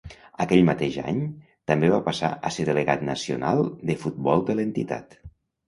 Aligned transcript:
Aquell 0.43 0.63
mateix 0.69 0.95
any, 1.11 1.19
també 1.73 1.91
va 1.91 1.99
passar 2.09 2.33
a 2.51 2.53
ser 2.57 2.67
delegat 2.71 3.05
nacional 3.13 3.65
de 3.93 3.99
futbol 4.07 4.45
de 4.51 4.59
l’entitat. 4.61 5.19